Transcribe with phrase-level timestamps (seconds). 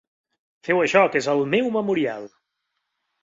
[0.67, 2.25] Feu això, que és el meu memorial.